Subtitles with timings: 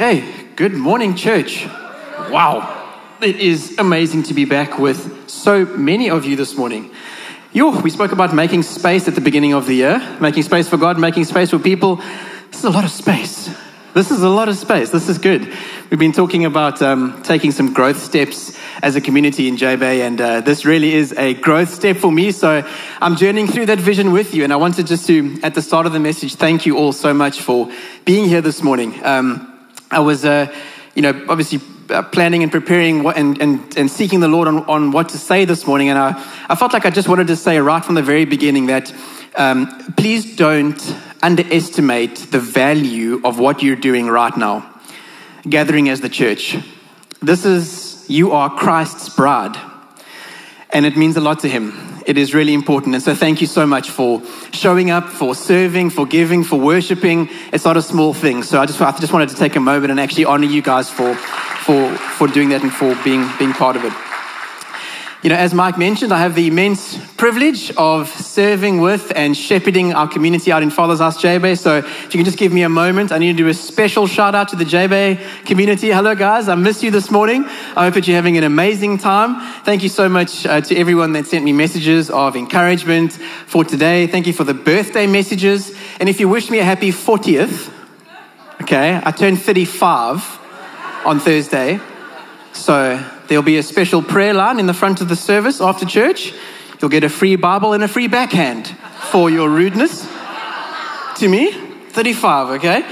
[0.00, 0.24] Hey,
[0.56, 1.66] good morning, church.
[2.30, 6.90] Wow, it is amazing to be back with so many of you this morning.
[7.52, 10.78] Yo, we spoke about making space at the beginning of the year, making space for
[10.78, 11.96] God, making space for people.
[12.50, 13.54] This is a lot of space.
[13.92, 14.88] This is a lot of space.
[14.88, 15.54] This is good.
[15.90, 20.00] We've been talking about um, taking some growth steps as a community in J Bay,
[20.00, 22.32] and uh, this really is a growth step for me.
[22.32, 22.66] So
[23.02, 25.84] I'm journeying through that vision with you, and I wanted just to, at the start
[25.84, 27.70] of the message, thank you all so much for
[28.06, 28.98] being here this morning.
[29.04, 29.49] Um,
[29.90, 30.54] I was, uh,
[30.94, 34.64] you know, obviously uh, planning and preparing what, and, and, and seeking the Lord on,
[34.66, 35.88] on what to say this morning.
[35.88, 36.10] And I,
[36.48, 38.92] I felt like I just wanted to say right from the very beginning that
[39.36, 44.80] um, please don't underestimate the value of what you're doing right now,
[45.48, 46.56] gathering as the church.
[47.20, 49.56] This is, you are Christ's bride,
[50.72, 52.94] and it means a lot to Him it is really important.
[52.94, 57.28] And so, thank you so much for showing up, for serving, for giving, for worshiping.
[57.52, 58.42] It's not a small thing.
[58.42, 60.90] So, I just, I just wanted to take a moment and actually honor you guys
[60.90, 64.09] for, for, for doing that and for being, being part of it.
[65.22, 69.92] You know, as Mike mentioned, I have the immense privilege of serving with and shepherding
[69.92, 71.58] our community out in Father's House JBay.
[71.58, 74.06] So if you can just give me a moment, I need to do a special
[74.06, 75.90] shout out to the JBay community.
[75.90, 76.48] Hello, guys.
[76.48, 77.44] I miss you this morning.
[77.44, 79.38] I hope that you're having an amazing time.
[79.62, 84.06] Thank you so much uh, to everyone that sent me messages of encouragement for today.
[84.06, 85.76] Thank you for the birthday messages.
[85.98, 87.70] And if you wish me a happy 40th,
[88.62, 90.38] okay, I turned 35
[91.04, 91.78] on Thursday.
[92.54, 96.34] So There'll be a special prayer line in the front of the service after church.
[96.80, 98.66] You'll get a free Bible and a free backhand
[99.12, 100.04] for your rudeness
[101.18, 101.52] to me.
[101.52, 102.84] 35, okay?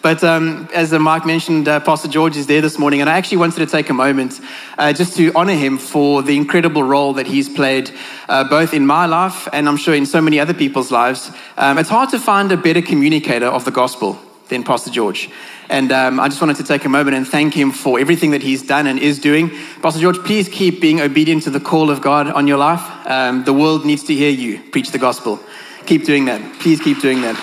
[0.00, 3.38] But um, as Mike mentioned, uh, Pastor George is there this morning, and I actually
[3.38, 4.38] wanted to take a moment
[4.78, 7.90] uh, just to honor him for the incredible role that he's played
[8.28, 11.32] uh, both in my life and I'm sure in so many other people's lives.
[11.56, 15.30] Um, it's hard to find a better communicator of the gospel than Pastor George.
[15.70, 18.42] And um, I just wanted to take a moment and thank him for everything that
[18.42, 19.50] he's done and is doing.
[19.80, 22.82] Pastor George, please keep being obedient to the call of God on your life.
[23.06, 25.38] Um, the world needs to hear you preach the gospel.
[25.86, 26.58] Keep doing that.
[26.58, 27.36] Please keep doing that.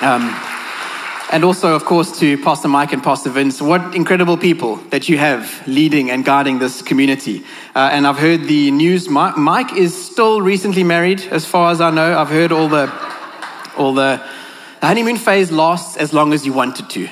[0.00, 0.30] Um,
[1.32, 5.18] and also, of course, to Pastor Mike and Pastor Vince, what incredible people that you
[5.18, 7.42] have leading and guiding this community.
[7.74, 9.08] Uh, and I've heard the news.
[9.08, 12.16] Mike is still recently married, as far as I know.
[12.16, 12.92] I've heard all the,
[13.76, 14.22] all the,
[14.80, 17.08] the honeymoon phase lasts as long as you want it to.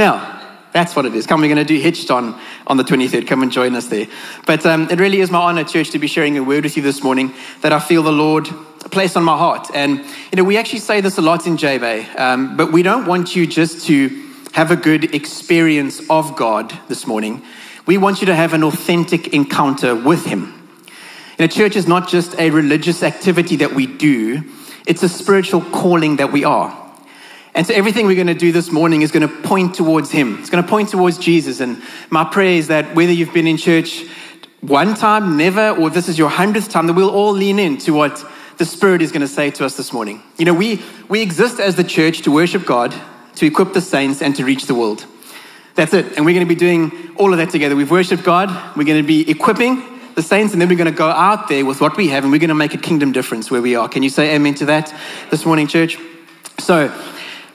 [0.00, 1.26] Yeah, that's what it is.
[1.26, 3.26] Come, we're going to do Hitched on on the 23rd.
[3.26, 4.06] Come and join us there.
[4.46, 6.82] But um, it really is my honor, church, to be sharing a word with you
[6.82, 8.46] this morning that I feel the Lord
[8.90, 9.68] placed on my heart.
[9.74, 13.04] And, you know, we actually say this a lot in J-Bay, um, but we don't
[13.04, 14.08] want you just to
[14.52, 17.42] have a good experience of God this morning.
[17.84, 20.66] We want you to have an authentic encounter with Him.
[21.38, 24.44] You know, church is not just a religious activity that we do,
[24.86, 26.89] it's a spiritual calling that we are.
[27.54, 30.38] And so everything we're going to do this morning is going to point towards Him.
[30.38, 31.60] It's going to point towards Jesus.
[31.60, 34.04] And my prayer is that whether you've been in church
[34.60, 38.24] one time, never, or this is your hundredth time, that we'll all lean into what
[38.58, 40.22] the Spirit is going to say to us this morning.
[40.38, 42.94] You know, we, we exist as the church to worship God,
[43.36, 45.06] to equip the saints, and to reach the world.
[45.74, 46.16] That's it.
[46.16, 47.74] And we're going to be doing all of that together.
[47.74, 49.82] We've worshiped God, we're going to be equipping
[50.14, 52.32] the saints, and then we're going to go out there with what we have, and
[52.32, 53.88] we're going to make a kingdom difference where we are.
[53.88, 54.94] Can you say amen to that
[55.30, 55.96] this morning, church?
[56.58, 56.92] So,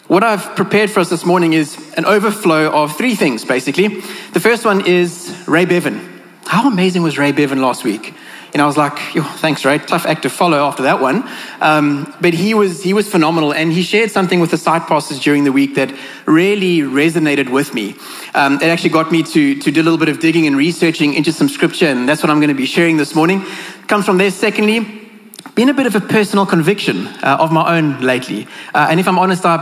[0.08, 3.88] what I've prepared for us this morning is an overflow of three things, basically.
[4.34, 6.22] The first one is Ray Bevan.
[6.46, 8.14] How amazing was Ray Bevan last week?
[8.54, 8.98] And I was like,
[9.40, 9.80] thanks, Ray.
[9.80, 11.28] Tough act to follow after that one.
[11.60, 13.54] Um, but he was, he was phenomenal.
[13.54, 15.94] And he shared something with the site pastors during the week that
[16.26, 17.96] really resonated with me.
[18.34, 21.16] Um, it actually got me to, to do a little bit of digging and researching
[21.16, 21.88] into some scripture.
[21.88, 23.44] And that's what I'm going to be sharing this morning.
[23.88, 24.32] Comes from there.
[24.32, 25.05] Secondly,
[25.54, 28.48] been a bit of a personal conviction uh, of my own lately.
[28.74, 29.58] Uh, and if I'm honest, I,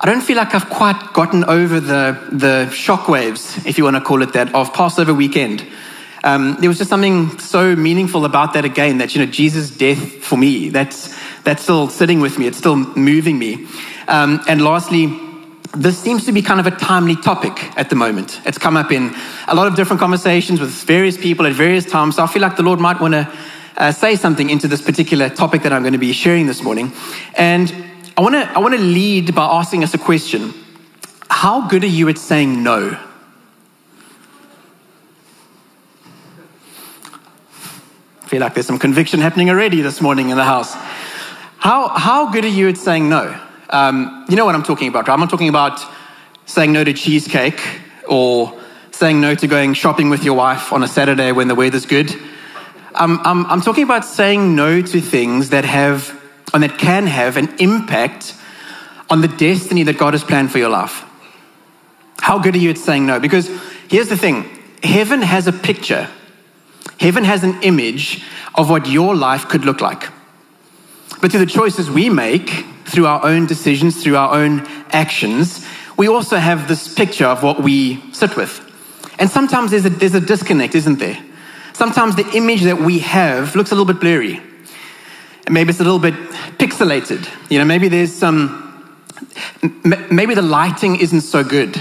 [0.00, 4.02] I don't feel like I've quite gotten over the, the shockwaves, if you want to
[4.02, 5.66] call it that, of Passover weekend.
[6.22, 10.24] Um, there was just something so meaningful about that again, that, you know, Jesus' death
[10.24, 13.66] for me, that's, that's still sitting with me, it's still moving me.
[14.08, 15.20] Um, and lastly,
[15.76, 18.40] this seems to be kind of a timely topic at the moment.
[18.46, 19.14] It's come up in
[19.48, 22.16] a lot of different conversations with various people at various times.
[22.16, 23.30] So I feel like the Lord might want to
[23.76, 26.92] uh, say something into this particular topic that I'm going to be sharing this morning.
[27.36, 27.72] And
[28.16, 30.54] I want to I want to lead by asking us a question.
[31.28, 32.98] How good are you at saying no?
[38.22, 40.74] I feel like there's some conviction happening already this morning in the house.
[41.58, 43.38] How, how good are you at saying no?
[43.70, 45.14] Um, you know what I'm talking about, right?
[45.14, 45.80] I'm not talking about
[46.46, 47.60] saying no to cheesecake
[48.08, 48.58] or
[48.92, 52.14] saying no to going shopping with your wife on a Saturday when the weather's good.
[52.94, 56.20] I'm, talking about saying no to things that have
[56.52, 58.34] and that can have an impact
[59.10, 61.04] on the destiny that God has planned for your life.
[62.18, 63.18] How good are you at saying no?
[63.18, 63.48] Because
[63.88, 64.44] here's the thing
[64.82, 66.08] heaven has a picture,
[67.00, 68.22] heaven has an image
[68.54, 70.08] of what your life could look like.
[71.20, 72.50] But through the choices we make,
[72.84, 77.62] through our own decisions, through our own actions, we also have this picture of what
[77.62, 78.60] we sit with.
[79.18, 81.23] And sometimes there's a, there's a disconnect, isn't there?
[81.74, 84.40] Sometimes the image that we have looks a little bit blurry.
[85.44, 86.14] And maybe it's a little bit
[86.58, 87.28] pixelated.
[87.50, 88.96] You know, maybe there's some,
[90.10, 91.78] maybe the lighting isn't so good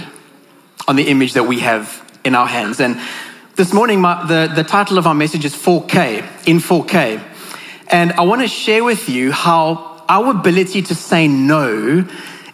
[0.88, 2.80] on the image that we have in our hands.
[2.80, 3.00] And
[3.56, 7.24] this morning, my, the, the title of our message is 4K, in 4K.
[7.88, 12.06] And I want to share with you how our ability to say no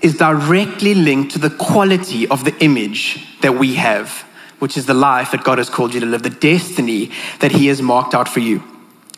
[0.01, 4.25] is directly linked to the quality of the image that we have,
[4.59, 7.67] which is the life that God has called you to live, the destiny that He
[7.67, 8.63] has marked out for you.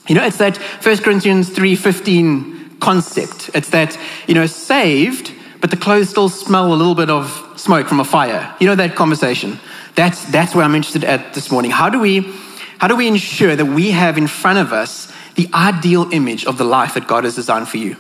[0.07, 3.51] You know, it's that 1 Corinthians 3:15 concept.
[3.53, 3.97] It's that,
[4.27, 8.03] you know, saved, but the clothes still smell a little bit of smoke from a
[8.05, 8.55] fire.
[8.59, 9.59] You know that conversation.
[9.95, 11.71] That's that's where I'm interested at this morning.
[11.71, 12.33] How do we
[12.79, 16.57] how do we ensure that we have in front of us the ideal image of
[16.57, 17.95] the life that God has designed for you?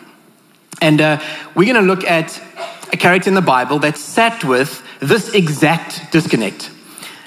[0.81, 1.21] And uh,
[1.55, 2.41] we're going to look at
[2.91, 6.71] a character in the Bible that sat with this exact disconnect,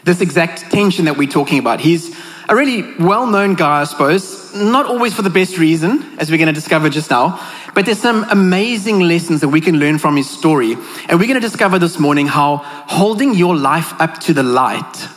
[0.05, 1.81] this exact tension that we're talking about.
[1.81, 2.15] He's
[2.49, 6.37] a really well known guy, I suppose, not always for the best reason, as we're
[6.37, 7.41] going to discover just now,
[7.75, 10.75] but there's some amazing lessons that we can learn from his story.
[11.09, 15.09] And we're going to discover this morning how holding your life up to the light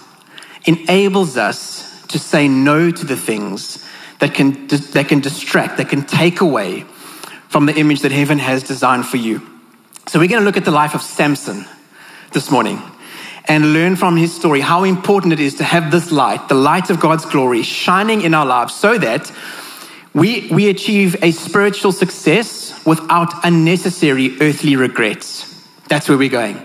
[0.66, 3.86] enables us to say no to the things
[4.20, 6.82] that can, that can distract, that can take away
[7.50, 9.42] from the image that heaven has designed for you.
[10.08, 11.66] So, we're going to look at the life of Samson
[12.32, 12.82] this morning
[13.48, 16.90] and learn from his story how important it is to have this light, the light
[16.90, 19.32] of God's glory, shining in our lives so that
[20.14, 25.46] we, we achieve a spiritual success without unnecessary earthly regrets.
[25.88, 26.62] That's where we're going.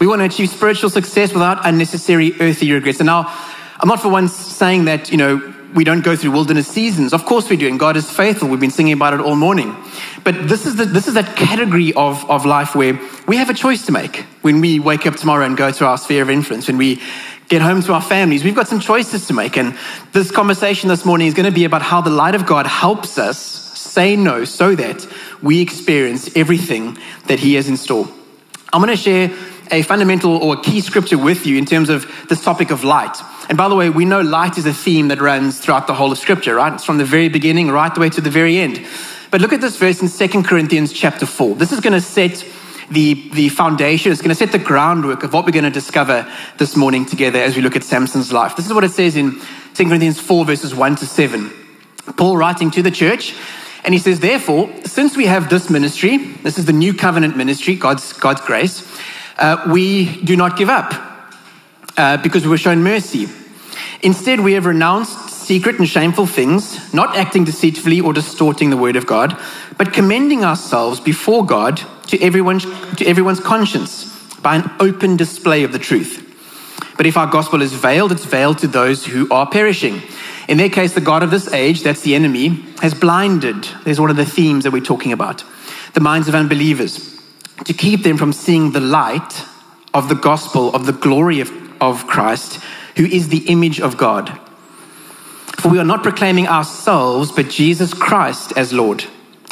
[0.00, 2.98] We want to achieve spiritual success without unnecessary earthly regrets.
[2.98, 3.32] And now,
[3.78, 7.12] I'm not for once saying that, you know, we don't go through wilderness seasons.
[7.12, 8.48] Of course we do, and God is faithful.
[8.48, 9.76] We've been singing about it all morning.
[10.24, 13.54] But this is, the, this is that category of, of life where we have a
[13.54, 16.68] choice to make when we wake up tomorrow and go to our sphere of influence,
[16.68, 17.00] when we
[17.48, 18.44] get home to our families.
[18.44, 19.58] We've got some choices to make.
[19.58, 19.76] And
[20.12, 23.18] this conversation this morning is going to be about how the light of God helps
[23.18, 25.06] us say no so that
[25.42, 26.96] we experience everything
[27.26, 28.08] that He has in store.
[28.72, 29.30] I'm going to share
[29.70, 33.16] a fundamental or a key scripture with you in terms of this topic of light.
[33.48, 36.12] And by the way, we know light is a theme that runs throughout the whole
[36.12, 36.72] of scripture, right?
[36.72, 38.84] It's from the very beginning right the way to the very end.
[39.30, 41.56] But look at this verse in Second Corinthians chapter 4.
[41.56, 42.46] This is going to set
[42.90, 46.30] the, the foundation, it's going to set the groundwork of what we're going to discover
[46.58, 48.54] this morning together as we look at Samson's life.
[48.54, 49.40] This is what it says in
[49.74, 51.50] 2 Corinthians 4, verses 1 to 7.
[52.16, 53.34] Paul writing to the church,
[53.84, 57.74] and he says, Therefore, since we have this ministry, this is the new covenant ministry,
[57.74, 58.86] God's, God's grace,
[59.38, 61.11] uh, we do not give up
[61.96, 63.28] uh, because we were shown mercy.
[64.02, 68.96] Instead, we have renounced secret and shameful things, not acting deceitfully or distorting the word
[68.96, 69.38] of God,
[69.76, 72.64] but commending ourselves before God to everyone's,
[72.96, 74.08] to everyone's conscience
[74.40, 76.28] by an open display of the truth.
[76.96, 80.02] But if our gospel is veiled, it's veiled to those who are perishing.
[80.48, 82.48] In their case, the God of this age, that's the enemy,
[82.80, 83.64] has blinded.
[83.84, 85.44] There's one of the themes that we're talking about
[85.94, 87.20] the minds of unbelievers
[87.64, 89.44] to keep them from seeing the light
[89.94, 91.50] of the gospel of the glory of,
[91.82, 92.60] of Christ,
[92.96, 94.38] who is the image of God.
[95.60, 99.04] For we are not proclaiming ourselves, but Jesus Christ as Lord,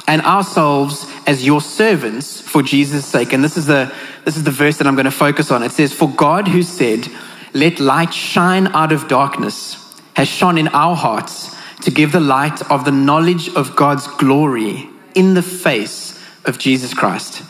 [0.06, 3.32] and ourselves as your servants for Jesus' sake.
[3.32, 3.92] And this is the,
[4.24, 5.62] this is the verse that I'm going to focus on.
[5.62, 7.06] It says, For God who said,
[7.54, 12.68] Let light shine out of darkness, has shone in our hearts to give the light
[12.70, 17.42] of the knowledge of God's glory in the face of Jesus Christ.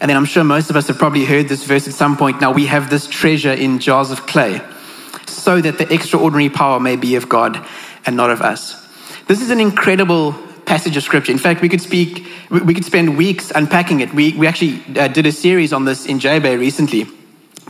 [0.00, 2.40] And then I'm sure most of us have probably heard this verse at some point.
[2.40, 4.60] Now we have this treasure in jars of clay
[5.26, 7.64] so that the extraordinary power may be of God
[8.06, 8.86] and not of us.
[9.26, 10.34] This is an incredible
[10.66, 11.32] passage of scripture.
[11.32, 14.12] In fact, we could speak, we could spend weeks unpacking it.
[14.12, 17.06] We, we actually uh, did a series on this in J-Bay recently.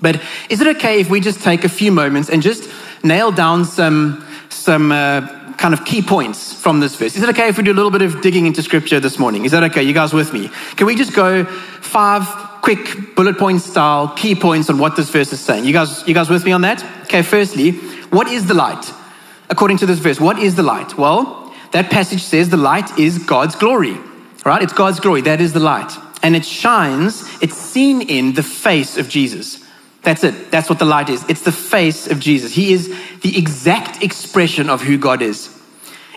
[0.00, 2.68] But is it okay if we just take a few moments and just
[3.02, 7.16] nail down some, some uh, kind of key points from this verse?
[7.16, 9.44] Is it okay if we do a little bit of digging into scripture this morning?
[9.44, 9.82] Is that okay?
[9.82, 10.50] You guys with me?
[10.76, 11.44] Can we just go
[11.94, 12.26] five
[12.60, 15.64] quick bullet point style key points on what this verse is saying?
[15.64, 16.82] You guys, you guys with me on that?
[17.02, 17.70] Okay, firstly,
[18.10, 18.92] what is the light?
[19.48, 20.98] According to this verse, what is the light?
[20.98, 23.96] Well, that passage says the light is God's glory,
[24.44, 24.60] right?
[24.60, 25.20] It's God's glory.
[25.20, 25.92] That is the light.
[26.20, 29.64] And it shines, it's seen in the face of Jesus.
[30.02, 30.50] That's it.
[30.50, 31.24] That's what the light is.
[31.28, 32.52] It's the face of Jesus.
[32.52, 32.88] He is
[33.20, 35.48] the exact expression of who God is.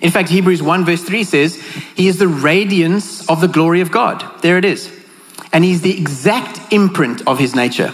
[0.02, 1.62] In fact, Hebrews 1 verse 3 says,
[1.96, 4.26] He is the radiance of the glory of God.
[4.42, 4.97] There it is.
[5.54, 7.94] And He's the exact imprint of His nature.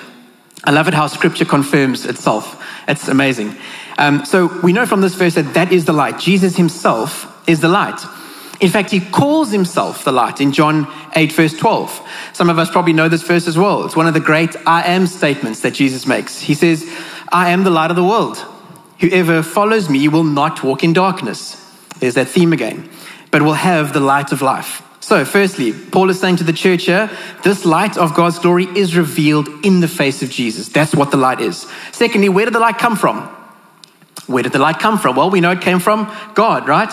[0.64, 2.64] I love it how scripture confirms itself.
[2.88, 3.56] It's amazing.
[3.98, 6.20] Um, so we know from this verse that that is the light.
[6.20, 8.00] Jesus himself is the light.
[8.62, 12.10] In fact, he calls himself the light in John 8, verse 12.
[12.32, 13.84] Some of us probably know this verse as well.
[13.86, 16.40] It's one of the great I am statements that Jesus makes.
[16.40, 16.90] He says,
[17.30, 18.38] I am the light of the world.
[19.00, 21.60] Whoever follows me will not walk in darkness.
[22.00, 22.90] There's that theme again,
[23.32, 24.82] but will have the light of life.
[25.04, 27.10] So, firstly, Paul is saying to the church here,
[27.44, 30.70] this light of God's glory is revealed in the face of Jesus.
[30.70, 31.70] That's what the light is.
[31.92, 33.24] Secondly, where did the light come from?
[34.28, 35.18] Where did the light come from?
[35.18, 36.90] Well, we know it came from God, right?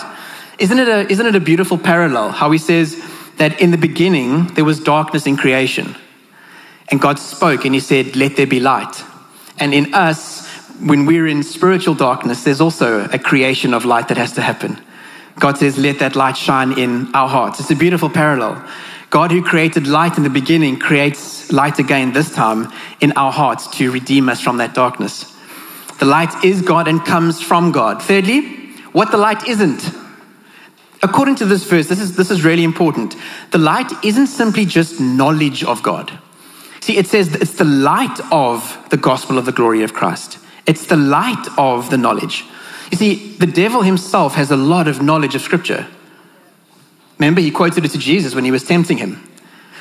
[0.59, 3.01] Isn't it a, isn't it a beautiful parallel how he says
[3.37, 5.95] that in the beginning there was darkness in creation?
[6.89, 9.05] And God spoke and he said, Let there be light.
[9.57, 10.45] And in us,
[10.81, 14.81] when we're in spiritual darkness, there's also a creation of light that has to happen.
[15.41, 17.59] God says, Let that light shine in our hearts.
[17.59, 18.63] It's a beautiful parallel.
[19.09, 22.71] God, who created light in the beginning, creates light again this time
[23.01, 25.35] in our hearts to redeem us from that darkness.
[25.99, 28.01] The light is God and comes from God.
[28.01, 28.41] Thirdly,
[28.93, 29.83] what the light isn't.
[31.03, 33.15] According to this verse, this is, this is really important.
[33.49, 36.17] The light isn't simply just knowledge of God.
[36.81, 40.85] See, it says it's the light of the gospel of the glory of Christ, it's
[40.85, 42.45] the light of the knowledge.
[42.91, 45.87] You see, the devil himself has a lot of knowledge of Scripture.
[47.17, 49.27] Remember, he quoted it to Jesus when he was tempting him.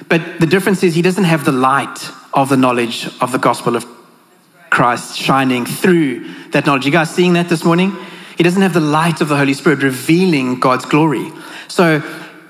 [0.08, 3.76] But the difference is he doesn't have the light of the knowledge of the gospel
[3.76, 3.84] of
[4.70, 6.86] Christ shining through that knowledge.
[6.86, 7.96] You guys seeing that this morning?
[8.36, 11.30] He doesn't have the light of the Holy Spirit revealing God's glory.
[11.68, 11.98] So,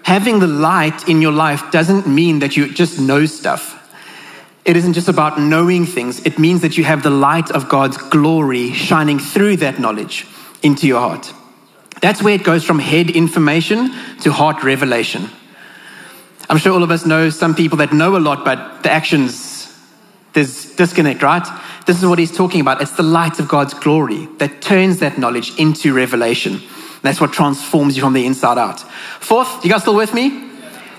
[0.02, 3.76] having the light in your life doesn't mean that you just know stuff.
[4.64, 7.96] It isn't just about knowing things, it means that you have the light of God's
[7.96, 10.26] glory shining through that knowledge
[10.62, 11.32] into your heart.
[12.02, 15.28] That's where it goes from head information to heart revelation.
[16.48, 19.72] I'm sure all of us know some people that know a lot, but the actions,
[20.32, 21.46] there's disconnect, right?
[21.86, 22.80] This is what he's talking about.
[22.82, 26.60] It's the light of God's glory that turns that knowledge into revelation.
[27.02, 28.80] That's what transforms you from the inside out.
[29.20, 30.48] Fourth, you guys still with me?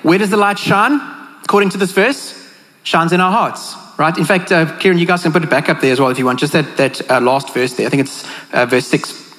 [0.04, 1.00] Where does the light shine?
[1.44, 2.50] According to this verse,
[2.84, 4.18] shines in our hearts, right?
[4.18, 6.18] In fact, uh, Kieran, you guys can put it back up there as well if
[6.18, 6.40] you want.
[6.40, 7.88] Just that, that uh, last verse there.
[7.88, 9.31] I think it's uh, verse six.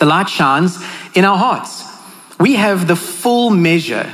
[0.00, 0.78] The light shines
[1.14, 1.84] in our hearts.
[2.40, 4.12] We have the full measure.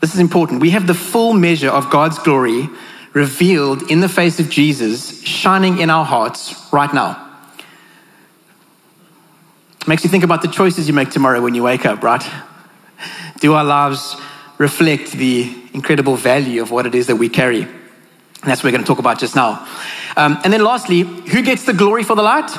[0.00, 0.60] This is important.
[0.60, 2.68] We have the full measure of God's glory
[3.12, 7.26] revealed in the face of Jesus, shining in our hearts right now.
[9.88, 12.24] Makes you think about the choices you make tomorrow when you wake up, right?
[13.40, 14.14] Do our lives
[14.58, 17.62] reflect the incredible value of what it is that we carry?
[17.62, 17.70] And
[18.44, 19.66] that's what we're going to talk about just now.
[20.16, 22.56] Um, and then lastly, who gets the glory for the light?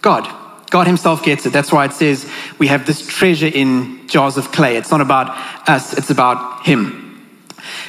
[0.00, 0.45] God.
[0.70, 1.52] God Himself gets it.
[1.52, 4.76] That's why it says we have this treasure in jars of clay.
[4.76, 5.28] It's not about
[5.68, 7.02] us, it's about Him.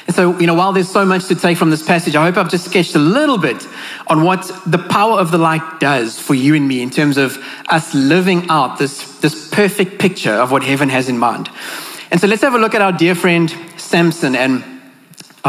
[0.06, 2.36] And so, you know, while there's so much to take from this passage, I hope
[2.36, 3.66] I've just sketched a little bit
[4.06, 7.36] on what the power of the light does for you and me in terms of
[7.68, 11.48] us living out this, this perfect picture of what heaven has in mind.
[12.10, 14.64] And so let's have a look at our dear friend Samson and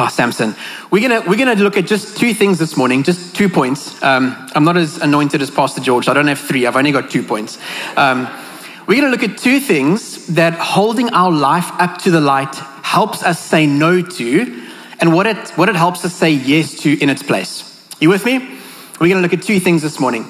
[0.02, 0.56] Oh, Samson.
[0.92, 4.02] We're gonna we're gonna look at just two things this morning, just two points.
[4.02, 6.06] Um, I'm not as anointed as Pastor George.
[6.06, 6.66] So I don't have three.
[6.66, 7.60] I've only got two points.
[7.98, 8.30] Um,
[8.88, 13.24] we're gonna look at two things that holding our life up to the light helps
[13.24, 14.64] us say no to,
[15.02, 17.86] and what it what it helps us say yes to in its place.
[18.00, 18.38] You with me?
[19.02, 20.24] We're gonna look at two things this morning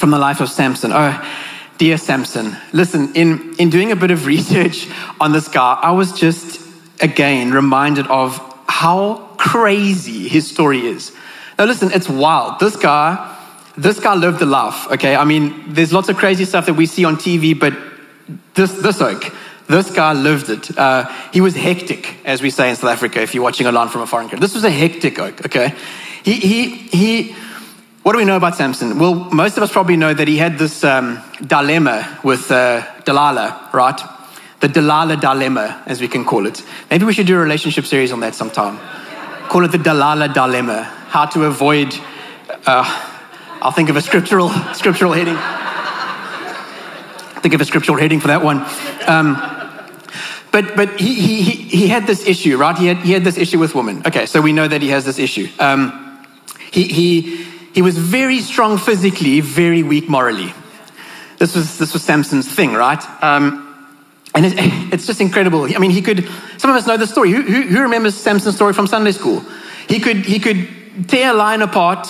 [0.00, 0.90] from the life of Samson.
[0.92, 1.32] Oh,
[1.78, 2.56] dear Samson.
[2.72, 4.88] Listen, in in doing a bit of research
[5.20, 6.60] on this guy, I was just
[7.00, 11.10] again reminded of how crazy his story is.
[11.58, 12.60] Now, listen, it's wild.
[12.60, 13.34] This guy,
[13.74, 14.92] this guy lived the life.
[14.92, 17.72] Okay, I mean, there's lots of crazy stuff that we see on TV, but
[18.52, 19.32] this this oak,
[19.66, 20.76] this guy lived it.
[20.76, 23.22] Uh, he was hectic, as we say in South Africa.
[23.22, 25.46] If you're watching a line from a foreign country, this was a hectic oak.
[25.46, 25.72] Okay,
[26.22, 26.68] he he
[26.98, 27.34] he.
[28.02, 28.98] What do we know about Samson?
[28.98, 33.70] Well, most of us probably know that he had this um, dilemma with uh, Delilah,
[33.72, 34.15] right?
[34.60, 36.62] The Delilah dilemma, as we can call it.
[36.90, 38.78] Maybe we should do a relationship series on that sometime.
[39.48, 40.84] Call it the Delilah dilemma.
[41.08, 41.94] How to avoid.
[42.66, 43.12] Uh,
[43.60, 45.36] I'll think of a scriptural scriptural heading.
[47.42, 48.64] Think of a scriptural heading for that one.
[49.06, 49.36] Um,
[50.50, 52.76] but but he, he, he had this issue, right?
[52.76, 54.02] He had, he had this issue with women.
[54.06, 55.48] Okay, so we know that he has this issue.
[55.58, 56.24] Um,
[56.70, 57.20] he, he,
[57.72, 60.52] he was very strong physically, very weak morally.
[61.38, 63.02] This was, this was Samson's thing, right?
[63.22, 63.65] Um,
[64.36, 64.54] and it,
[64.92, 65.64] it's just incredible.
[65.64, 66.28] I mean, he could,
[66.58, 67.32] some of us know the story.
[67.32, 69.42] Who, who, who remembers Samson's story from Sunday school?
[69.88, 72.06] He could, he could tear a lion apart,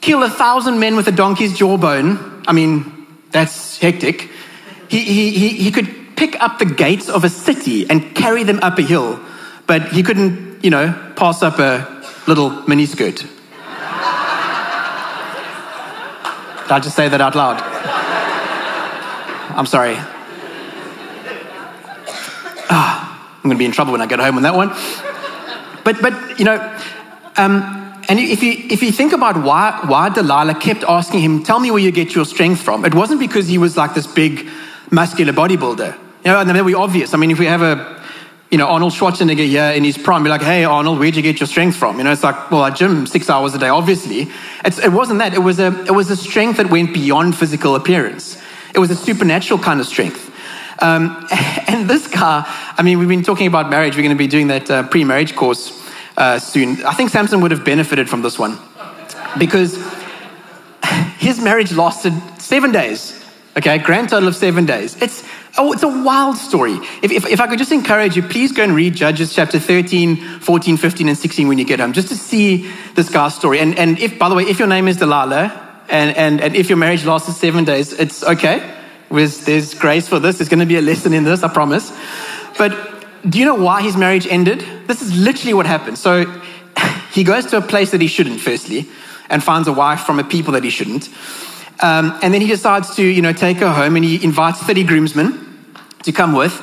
[0.00, 2.42] kill a thousand men with a donkey's jawbone.
[2.46, 4.30] I mean, that's hectic.
[4.88, 8.60] He, he, he, he could pick up the gates of a city and carry them
[8.60, 9.18] up a hill,
[9.66, 13.26] but he couldn't, you know, pass up a little miniskirt.
[16.62, 17.60] Did I just say that out loud?
[19.56, 19.96] I'm sorry.
[22.70, 24.70] Ah, I'm going to be in trouble when I get home on that one.
[25.84, 26.56] But, but you know,
[27.36, 31.60] um, and if you, if you think about why, why Delilah kept asking him, Tell
[31.60, 34.48] me where you get your strength from, it wasn't because he was like this big,
[34.90, 35.92] muscular bodybuilder.
[35.94, 37.12] You know, and that would be obvious.
[37.12, 38.02] I mean, if we have a,
[38.50, 41.38] you know, Arnold Schwarzenegger here in his prime, be like, Hey, Arnold, where'd you get
[41.38, 41.98] your strength from?
[41.98, 44.28] You know, it's like, Well, I gym six hours a day, obviously.
[44.64, 45.34] It's, it wasn't that.
[45.34, 48.40] It was, a, it was a strength that went beyond physical appearance,
[48.74, 50.30] it was a supernatural kind of strength.
[50.78, 51.26] Um,
[51.68, 52.44] and this guy,
[52.76, 53.96] I mean, we've been talking about marriage.
[53.96, 55.82] We're going to be doing that uh, pre marriage course
[56.16, 56.84] uh, soon.
[56.84, 58.58] I think Samson would have benefited from this one
[59.38, 59.76] because
[61.18, 63.20] his marriage lasted seven days.
[63.56, 65.00] Okay, grand total of seven days.
[65.00, 65.22] It's
[65.56, 66.72] oh, it's a wild story.
[67.02, 70.40] If, if, if I could just encourage you, please go and read Judges chapter 13,
[70.40, 73.60] 14, 15, and 16 when you get home, just to see this guy's story.
[73.60, 76.68] And, and if, by the way, if your name is Delilah and, and, and if
[76.68, 78.73] your marriage lasted seven days, it's okay.
[79.14, 80.38] There's, there's grace for this.
[80.38, 81.92] There's going to be a lesson in this, I promise.
[82.58, 82.72] But
[83.28, 84.64] do you know why his marriage ended?
[84.86, 85.98] This is literally what happened.
[85.98, 86.24] So
[87.12, 88.88] he goes to a place that he shouldn't, firstly,
[89.30, 91.08] and finds a wife from a people that he shouldn't.
[91.80, 94.84] Um, and then he decides to, you know, take her home and he invites 30
[94.84, 96.60] groomsmen to come with.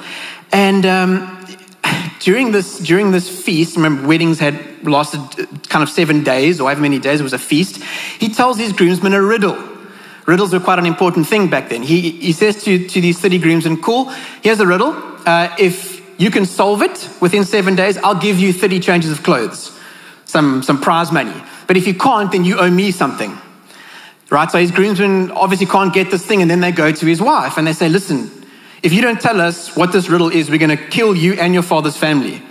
[0.51, 1.46] And um,
[2.20, 6.65] during, this, during this feast, remember, weddings had lasted uh, kind of seven days or
[6.65, 7.84] however many days, it was a feast.
[8.20, 9.71] He tells his groomsmen a riddle.
[10.25, 11.84] Riddles were quite an important thing back then.
[11.84, 14.10] He, he says to, to these 30 groomsmen, Cool,
[14.42, 14.94] here's a riddle.
[15.25, 17.98] Uh, if you can solve it within seven days.
[17.98, 19.75] I'll give you 30 changes of clothes,
[20.25, 21.34] some, some prize money.
[21.66, 23.36] But if you can't, then you owe me something.
[24.30, 24.50] Right?
[24.51, 27.58] So his groomsmen obviously can't get this thing, and then they go to his wife
[27.58, 28.30] and they say, Listen,
[28.84, 31.56] if you don't tell us what this riddle is, we're going to kill you and
[31.56, 32.44] your father's family.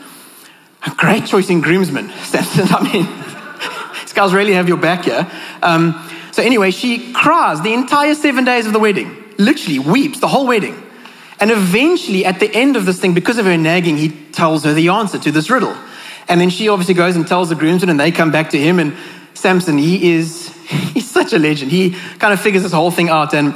[0.84, 2.66] A great choice in groomsmen, Samson.
[2.70, 5.30] I mean, these guys really have your back here.
[5.62, 5.92] Um,
[6.32, 10.46] so, anyway, she cries the entire seven days of the wedding, literally weeps the whole
[10.46, 10.80] wedding.
[11.40, 14.74] And eventually, at the end of this thing, because of her nagging, he tells her
[14.74, 15.74] the answer to this riddle.
[16.28, 18.78] And then she obviously goes and tells the groomsmen, and they come back to him.
[18.78, 18.94] And
[19.34, 21.72] Samson, he is, he's such a legend.
[21.72, 23.34] He kind of figures this whole thing out.
[23.34, 23.54] And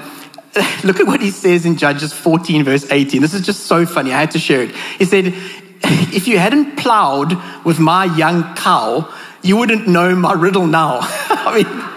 [0.84, 3.20] look at what he says in Judges 14, verse 18.
[3.20, 4.12] This is just so funny.
[4.12, 4.74] I had to share it.
[4.98, 5.34] He said,
[5.82, 10.98] If you hadn't plowed with my young cow, you wouldn't know my riddle now.
[11.02, 11.93] I mean,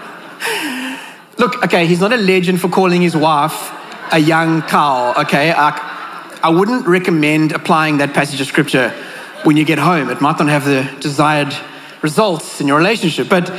[1.38, 3.72] look, okay, he's not a legend for calling his wife
[4.12, 5.52] a young cow, okay?
[5.52, 8.90] I, I wouldn't recommend applying that passage of scripture
[9.44, 10.10] when you get home.
[10.10, 11.54] It might not have the desired
[12.02, 13.28] results in your relationship.
[13.28, 13.52] But,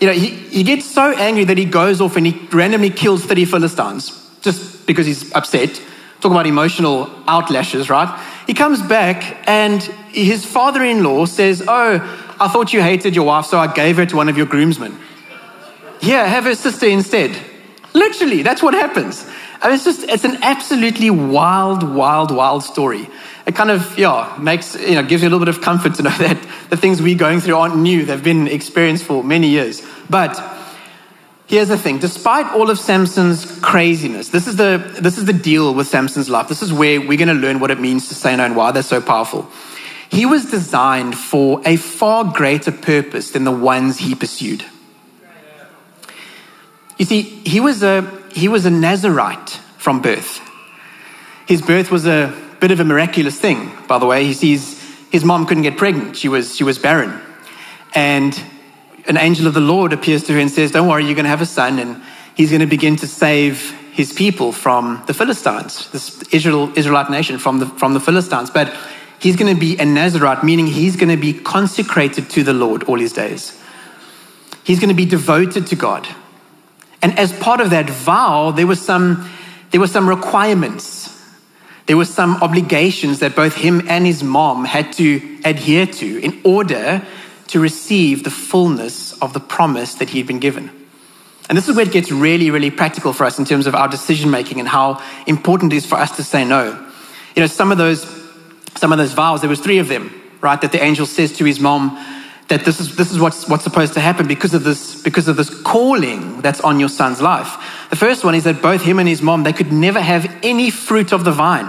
[0.00, 3.24] you know, he, he gets so angry that he goes off and he randomly kills
[3.24, 5.80] 30 Philistines just because he's upset.
[6.20, 8.08] Talk about emotional outlashes, right?
[8.46, 13.24] He comes back and his father in law says, Oh, I thought you hated your
[13.24, 14.96] wife, so I gave her to one of your groomsmen.
[16.02, 17.38] Yeah, have her sister instead.
[17.94, 19.24] Literally, that's what happens.
[19.62, 23.08] I mean, it's just, it's an absolutely wild, wild, wild story.
[23.46, 26.02] It kind of, yeah, makes, you know, gives you a little bit of comfort to
[26.02, 28.04] know that the things we're going through aren't new.
[28.04, 29.80] They've been experienced for many years.
[30.10, 30.42] But
[31.46, 35.72] here's the thing despite all of Samson's craziness, this is the, this is the deal
[35.72, 36.48] with Samson's life.
[36.48, 38.72] This is where we're going to learn what it means to say no and why
[38.72, 39.48] they're so powerful.
[40.10, 44.64] He was designed for a far greater purpose than the ones he pursued.
[46.98, 48.02] You see, he was a
[48.32, 50.40] he was a Nazarite from birth.
[51.46, 54.24] His birth was a bit of a miraculous thing, by the way.
[54.24, 54.80] He sees
[55.12, 57.20] his mom couldn't get pregnant, she was, she was barren.
[57.94, 58.42] And
[59.06, 61.30] an angel of the Lord appears to her and says, Don't worry, you're going to
[61.30, 62.02] have a son, and
[62.34, 67.36] he's going to begin to save his people from the Philistines, this Israel, Israelite nation
[67.36, 68.48] from the, from the Philistines.
[68.48, 68.74] But
[69.18, 72.84] he's going to be a Nazarite, meaning he's going to be consecrated to the Lord
[72.84, 73.60] all his days.
[74.64, 76.08] He's going to be devoted to God.
[77.02, 79.28] And as part of that vow, there was some,
[79.70, 81.08] there were some requirements.
[81.86, 86.40] There were some obligations that both him and his mom had to adhere to in
[86.44, 87.04] order
[87.48, 90.70] to receive the fullness of the promise that he'd been given.
[91.48, 93.88] And this is where it gets really, really practical for us in terms of our
[93.88, 96.70] decision making and how important it is for us to say no.
[97.34, 98.06] You know, some of those,
[98.76, 100.60] some of those vows, there was three of them, right?
[100.60, 101.90] That the angel says to his mom,
[102.48, 105.36] that this is, this is what's, what's supposed to happen because of, this, because of
[105.36, 107.86] this calling that's on your son's life.
[107.90, 110.70] The first one is that both him and his mom, they could never have any
[110.70, 111.66] fruit of the vine.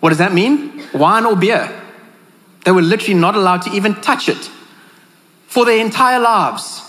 [0.00, 0.82] What does that mean?
[0.92, 1.82] Wine or beer.
[2.64, 4.50] They were literally not allowed to even touch it
[5.46, 6.82] for their entire lives.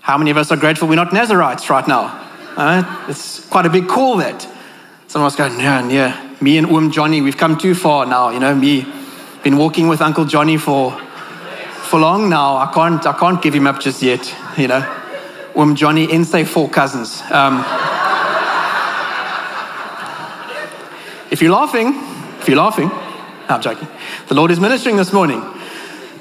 [0.00, 2.20] How many of us are grateful we're not Nazarites right now?
[2.56, 4.46] Uh, it's quite a big call that.
[5.08, 8.30] Someone was going, yeah, yeah, me and Um Johnny, we've come too far now.
[8.30, 8.86] You know, me,
[9.42, 10.92] been walking with Uncle Johnny for
[11.94, 12.56] for long now.
[12.56, 14.80] I can't, I can't give him up just yet, you know.
[15.54, 17.22] um Johnny in say four cousins.
[17.30, 17.60] Um,
[21.30, 21.94] if you're laughing,
[22.40, 23.86] if you're laughing, no, I'm joking.
[24.26, 25.40] The Lord is ministering this morning.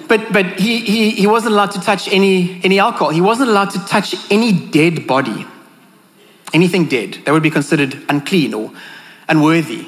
[0.08, 3.10] But, but he, he, he wasn't allowed to touch any, any alcohol.
[3.10, 5.48] He wasn't allowed to touch any dead body,
[6.54, 8.72] anything dead that would be considered unclean or
[9.28, 9.88] unworthy.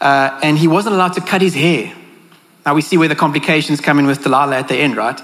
[0.00, 1.92] Uh, and he wasn't allowed to cut his hair.
[2.66, 5.20] Now we see where the complications come in with Delilah at the end, right?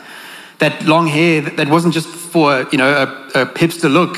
[0.59, 2.91] That long hair that wasn't just for you know
[3.35, 4.17] a, a hipster look.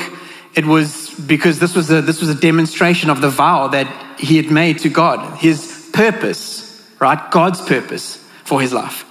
[0.55, 3.87] It was because this was a this was a demonstration of the vow that
[4.19, 7.31] he had made to God, his purpose, right?
[7.31, 9.05] God's purpose for his life.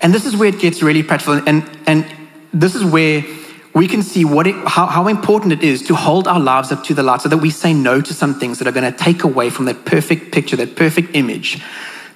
[0.00, 2.04] And this is where it gets really practical, and and
[2.52, 3.24] this is where
[3.72, 6.84] we can see what it, how, how important it is to hold our lives up
[6.84, 8.96] to the light so that we say no to some things that are going to
[8.96, 11.60] take away from that perfect picture, that perfect image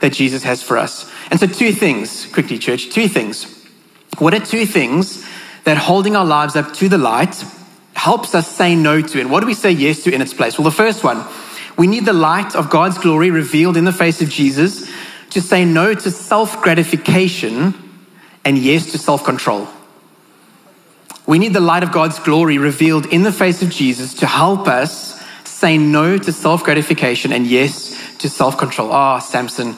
[0.01, 1.11] that Jesus has for us.
[1.31, 3.55] And so, two things, quickly, church, two things.
[4.19, 5.27] What are two things
[5.65, 7.45] that holding our lives up to the light
[7.95, 9.21] helps us say no to?
[9.21, 10.59] And what do we say yes to in its place?
[10.59, 11.25] Well, the first one,
[11.77, 14.91] we need the light of God's glory revealed in the face of Jesus
[15.31, 17.75] to say no to self gratification
[18.45, 19.69] and yes to self control.
[21.27, 24.67] We need the light of God's glory revealed in the face of Jesus to help
[24.67, 28.91] us say no to self gratification and yes to self control.
[28.91, 29.77] Ah, oh, Samson,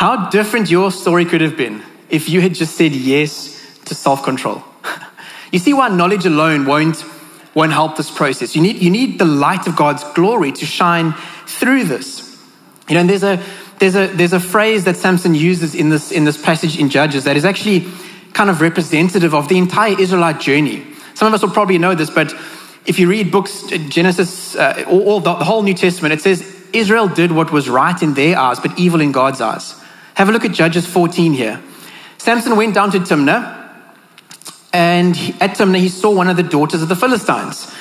[0.00, 4.22] how different your story could have been if you had just said yes to self
[4.22, 4.62] control.
[5.52, 7.04] you see why knowledge alone won't,
[7.54, 8.56] won't help this process.
[8.56, 11.12] You need, you need the light of God's glory to shine
[11.46, 12.34] through this.
[12.88, 13.44] You know, and there's a,
[13.78, 17.24] there's a, there's a phrase that Samson uses in this, in this passage in Judges
[17.24, 17.86] that is actually
[18.32, 20.82] kind of representative of the entire Israelite journey.
[21.12, 22.32] Some of us will probably know this, but
[22.86, 26.40] if you read books, Genesis, uh, all, all the, the whole New Testament, it says
[26.72, 29.74] Israel did what was right in their eyes, but evil in God's eyes.
[30.14, 31.62] Have a look at Judges 14 here.
[32.18, 33.72] Samson went down to Timnah,
[34.72, 37.72] and at Timnah he saw one of the daughters of the Philistines.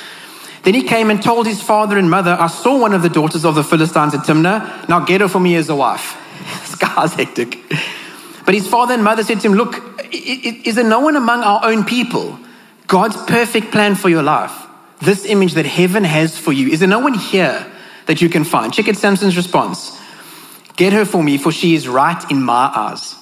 [0.64, 3.46] Then he came and told his father and mother, I saw one of the daughters
[3.46, 4.90] of the Philistines at Timnah.
[4.90, 6.18] Now get her for me as a wife.
[6.62, 7.58] this guy's hectic.
[8.46, 9.76] But his father and mother said to him, Look,
[10.12, 12.40] is there no one among our own people?
[12.88, 14.52] God's perfect plan for your life,
[15.02, 17.66] this image that heaven has for you, is there no one here
[18.08, 18.74] that you can find?
[18.74, 19.99] Check out Samson's response.
[20.80, 23.14] Get her for me, for she is right in my eyes.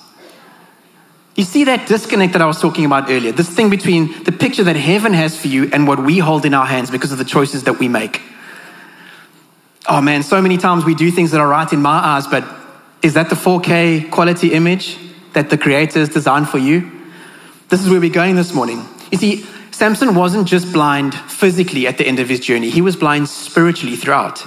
[1.36, 4.64] You see that disconnect that I was talking about earlier, this thing between the picture
[4.66, 7.26] that heaven has for you and what we hold in our hands because of the
[7.26, 8.22] choices that we make.
[9.90, 12.48] Oh man, so many times we do things that are right in my eyes, but
[13.02, 14.96] is that the 4K quality image
[15.34, 16.92] that the Creator has designed for you?
[17.70, 18.88] This is where we're going this morning.
[19.12, 22.96] You see, Samson wasn't just blind physically at the end of his journey, he was
[22.96, 24.46] blind spiritually throughout.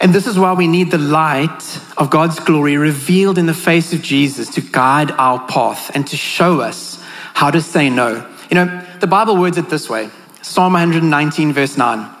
[0.00, 3.92] And this is why we need the light of God's glory revealed in the face
[3.92, 7.02] of Jesus to guide our path and to show us
[7.34, 8.28] how to say no.
[8.50, 10.10] You know, the Bible words it this way
[10.42, 12.14] Psalm 119, verse 9.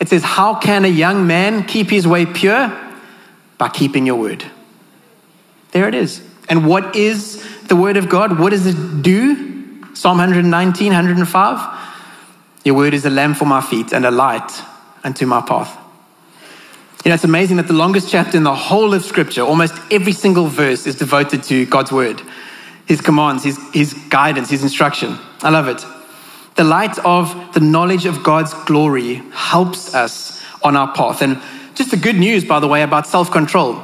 [0.00, 2.74] It says, How can a young man keep his way pure?
[3.58, 4.44] By keeping your word.
[5.72, 6.22] There it is.
[6.48, 8.38] And what is the word of God?
[8.38, 9.94] What does it do?
[9.94, 11.78] Psalm 119, 105.
[12.64, 14.50] Your word is a lamp for my feet and a light
[15.04, 15.76] unto my path.
[17.04, 20.12] You know, it's amazing that the longest chapter in the whole of Scripture, almost every
[20.12, 22.20] single verse, is devoted to God's word,
[22.86, 25.16] His commands, His, his guidance, His instruction.
[25.42, 25.82] I love it.
[26.56, 31.22] The light of the knowledge of God's glory helps us on our path.
[31.22, 31.40] And
[31.74, 33.82] just the good news, by the way, about self control.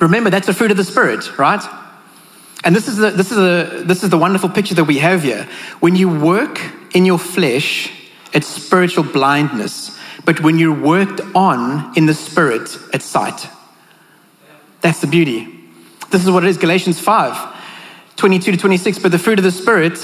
[0.00, 1.62] Remember, that's a fruit of the Spirit, right?
[2.62, 5.24] And this is, the, this, is the, this is the wonderful picture that we have
[5.24, 5.48] here.
[5.80, 6.60] When you work
[6.94, 7.90] in your flesh,
[8.32, 9.98] it's spiritual blindness.
[10.24, 13.48] But when you're worked on in the spirit, it's sight.
[14.80, 15.48] That's the beauty.
[16.10, 17.54] This is what it is Galatians 5
[18.16, 18.98] 22 to 26.
[19.00, 19.98] But the fruit of the Spirit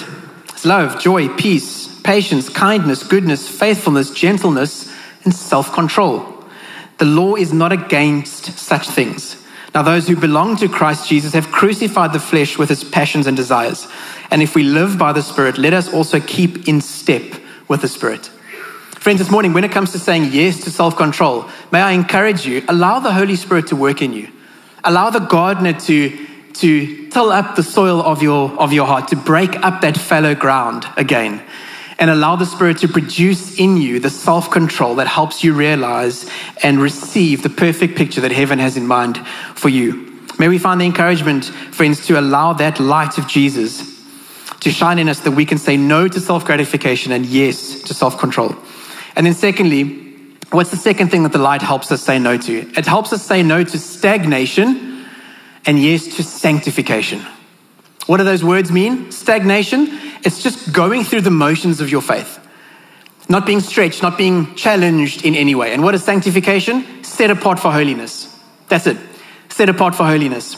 [0.55, 4.93] is love, joy, peace, patience, kindness, goodness, faithfulness, gentleness,
[5.25, 6.45] and self control.
[6.99, 9.37] The law is not against such things.
[9.75, 13.37] Now, those who belong to Christ Jesus have crucified the flesh with its passions and
[13.37, 13.87] desires.
[14.31, 17.23] And if we live by the Spirit, let us also keep in step
[17.69, 18.31] with the Spirit.
[19.01, 22.45] Friends, this morning, when it comes to saying yes to self control, may I encourage
[22.45, 24.29] you, allow the Holy Spirit to work in you.
[24.85, 29.17] Allow the gardener to, to till up the soil of your, of your heart, to
[29.17, 31.43] break up that fallow ground again.
[31.99, 36.29] And allow the Spirit to produce in you the self control that helps you realize
[36.63, 39.17] and receive the perfect picture that heaven has in mind
[39.55, 40.15] for you.
[40.39, 43.99] May we find the encouragement, friends, to allow that light of Jesus
[44.61, 47.95] to shine in us that we can say no to self gratification and yes to
[47.95, 48.55] self control.
[49.21, 49.85] And then, secondly,
[50.49, 52.53] what's the second thing that the light helps us say no to?
[52.75, 55.05] It helps us say no to stagnation
[55.67, 57.21] and yes to sanctification.
[58.07, 59.13] What do those words mean?
[59.13, 59.89] Stagnation,
[60.25, 62.39] it's just going through the motions of your faith.
[63.31, 65.75] not being stretched, not being challenged in any way.
[65.75, 67.05] And what is sanctification?
[67.05, 68.27] Set apart for holiness.
[68.69, 68.97] That's it.
[69.51, 70.57] Set apart for holiness.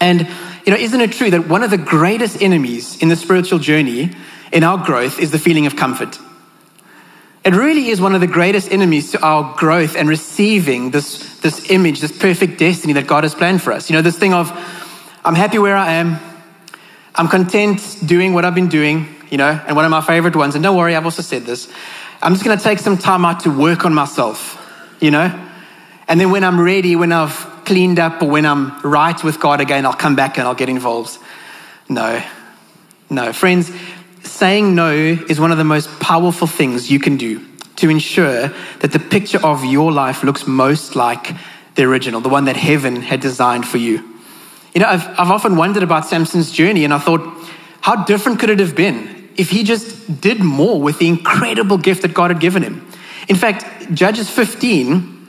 [0.00, 0.26] And,
[0.66, 4.10] you know, isn't it true that one of the greatest enemies in the spiritual journey,
[4.52, 6.18] in our growth, is the feeling of comfort?
[7.44, 11.70] It really is one of the greatest enemies to our growth and receiving this, this
[11.70, 13.90] image, this perfect destiny that God has planned for us.
[13.90, 14.50] You know, this thing of,
[15.24, 16.18] I'm happy where I am,
[17.14, 20.54] I'm content doing what I've been doing, you know, and one of my favorite ones,
[20.54, 21.70] and don't worry, I've also said this,
[22.22, 24.58] I'm just gonna take some time out to work on myself,
[25.00, 25.30] you know?
[26.08, 29.60] And then when I'm ready, when I've cleaned up or when I'm right with God
[29.60, 31.18] again, I'll come back and I'll get involved.
[31.90, 32.22] No,
[33.10, 33.32] no.
[33.32, 33.70] Friends,
[34.24, 37.44] saying no is one of the most powerful things you can do
[37.76, 38.48] to ensure
[38.80, 41.32] that the picture of your life looks most like
[41.74, 44.02] the original, the one that heaven had designed for you.
[44.74, 47.20] You know, I've, I've often wondered about Samson's journey, and I thought,
[47.80, 52.02] how different could it have been if he just did more with the incredible gift
[52.02, 52.88] that God had given him?
[53.28, 55.28] In fact, Judges 15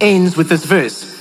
[0.00, 1.12] ends with this verse.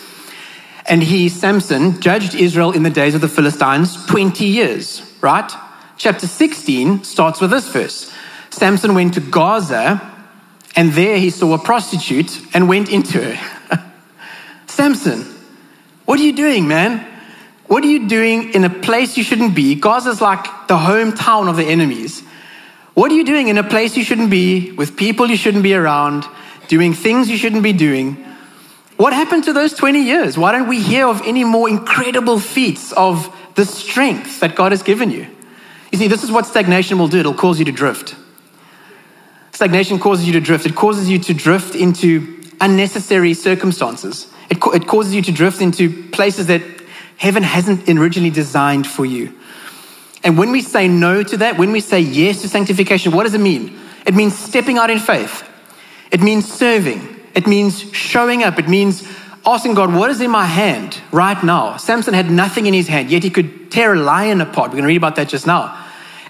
[0.86, 5.50] And he, Samson, judged Israel in the days of the Philistines 20 years, right?
[5.98, 8.12] Chapter 16 starts with this verse
[8.50, 10.02] Samson went to Gaza,
[10.76, 13.92] and there he saw a prostitute and went into her.
[14.68, 15.26] Samson,
[16.06, 17.08] what are you doing, man?
[17.68, 19.76] What are you doing in a place you shouldn't be?
[19.76, 22.22] Gaza's like the hometown of the enemies.
[22.94, 25.74] What are you doing in a place you shouldn't be, with people you shouldn't be
[25.74, 26.28] around,
[26.68, 28.24] doing things you shouldn't be doing?
[28.98, 30.38] What happened to those 20 years?
[30.38, 34.84] Why don't we hear of any more incredible feats of the strength that God has
[34.84, 35.26] given you?
[35.94, 38.16] You see, this is what stagnation will do it'll cause you to drift.
[39.52, 44.88] Stagnation causes you to drift, it causes you to drift into unnecessary circumstances, it, it
[44.88, 46.64] causes you to drift into places that
[47.18, 49.38] heaven hasn't originally designed for you.
[50.24, 53.36] And when we say no to that, when we say yes to sanctification, what does
[53.36, 53.78] it mean?
[54.08, 55.48] It means stepping out in faith.
[56.12, 57.22] It means serving.
[57.36, 58.58] It means showing up.
[58.58, 59.08] It means
[59.46, 61.78] asking God, what is in my hand right now?
[61.78, 64.70] Samson had nothing in his hand, yet he could tear a lion apart.
[64.70, 65.82] We're going to read about that just now.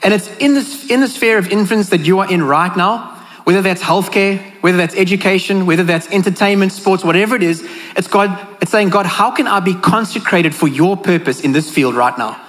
[0.03, 3.09] And it's in this, in the sphere of influence that you are in right now,
[3.45, 8.37] whether that's healthcare, whether that's education, whether that's entertainment, sports, whatever it is, it's God,
[8.61, 12.17] it's saying, God, how can I be consecrated for your purpose in this field right
[12.17, 12.39] now?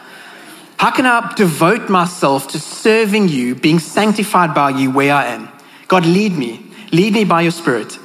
[0.76, 5.48] How can I devote myself to serving you, being sanctified by you where I am?
[5.88, 6.64] God, lead me.
[6.92, 7.98] Lead me by your spirit.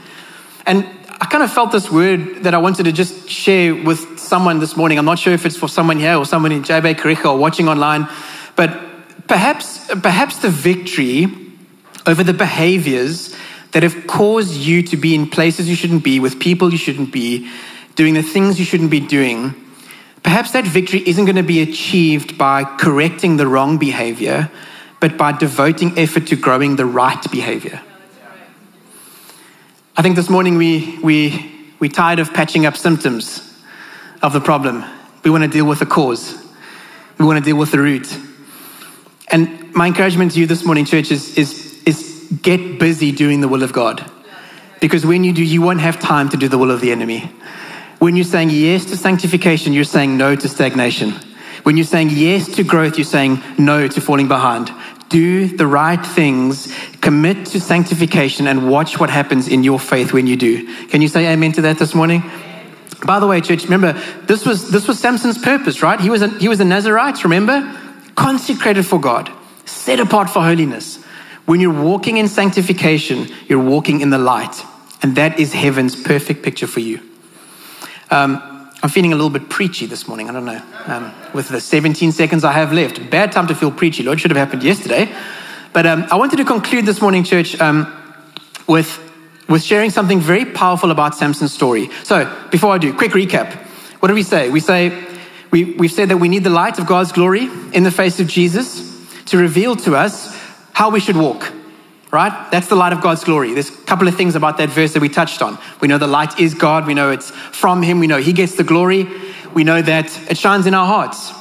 [0.66, 0.86] And
[1.22, 4.78] I kind of felt this word that I wanted to just share with someone this
[4.78, 4.98] morning.
[4.98, 7.68] I'm not sure if it's for someone here or someone in JB Karicha or watching
[7.68, 8.08] online,
[8.56, 8.89] but
[9.30, 11.28] Perhaps, perhaps the victory
[12.08, 13.36] over the behaviors
[13.74, 17.14] that have caused you to be in places you shouldn't be, with people you shouldn't
[17.14, 17.48] be,
[17.94, 19.54] doing the things you shouldn't be doing,
[20.24, 24.50] perhaps that victory isn't going to be achieved by correcting the wrong behavior,
[25.00, 27.80] but by devoting effort to growing the right behavior.
[29.96, 33.62] I think this morning we, we, we're tired of patching up symptoms
[34.24, 34.84] of the problem.
[35.24, 36.36] We want to deal with the cause,
[37.20, 38.08] we want to deal with the root.
[39.32, 43.48] And my encouragement to you this morning, church, is, is, is get busy doing the
[43.48, 44.10] will of God.
[44.80, 47.32] Because when you do, you won't have time to do the will of the enemy.
[48.00, 51.12] When you're saying yes to sanctification, you're saying no to stagnation.
[51.64, 54.72] When you're saying yes to growth, you're saying no to falling behind.
[55.10, 60.28] Do the right things, commit to sanctification, and watch what happens in your faith when
[60.28, 60.88] you do.
[60.88, 62.24] Can you say amen to that this morning?
[63.06, 63.94] By the way, church, remember,
[64.28, 66.00] this was, this was Samson's purpose, right?
[66.00, 67.79] He was, a, he was a Nazarite, remember?
[68.20, 69.32] Consecrated for God,
[69.64, 71.02] set apart for holiness.
[71.46, 74.62] When you're walking in sanctification, you're walking in the light.
[75.02, 77.00] And that is heaven's perfect picture for you.
[78.12, 78.42] Um,
[78.84, 80.30] I'm feeling a little bit preachy this morning.
[80.30, 80.62] I don't know.
[80.86, 84.04] Um, with the 17 seconds I have left, bad time to feel preachy.
[84.04, 85.10] Lord, should have happened yesterday.
[85.72, 87.88] But um, I wanted to conclude this morning, church, um,
[88.68, 89.00] with,
[89.48, 91.90] with sharing something very powerful about Samson's story.
[92.04, 93.54] So, before I do, quick recap.
[94.02, 94.50] What do we say?
[94.50, 94.90] We say
[95.52, 98.28] we, we've said that we need the light of God's glory in the face of
[98.28, 98.88] Jesus
[99.26, 100.36] to reveal to us
[100.74, 101.52] how we should walk,
[102.12, 102.50] right?
[102.52, 103.54] That's the light of God's glory.
[103.54, 105.58] There's a couple of things about that verse that we touched on.
[105.82, 108.56] We know the light is God, we know it's from Him, we know He gets
[108.56, 109.08] the glory,
[109.54, 111.32] we know that it shines in our hearts.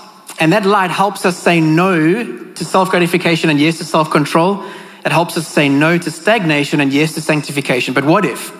[0.40, 4.64] And that light helps us say no to self gratification and yes to self control.
[5.04, 7.94] It helps us say no to stagnation and yes to sanctification.
[7.94, 8.52] But what if?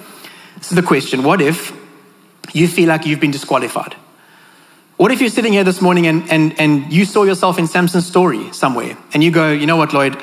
[0.56, 1.72] This is the question what if
[2.52, 3.96] you feel like you've been disqualified?
[4.98, 8.04] What if you're sitting here this morning and, and, and you saw yourself in Samson's
[8.04, 10.20] story somewhere and you go, you know what, Lloyd,